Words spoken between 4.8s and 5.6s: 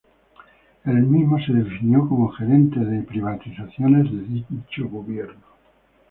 gobierno.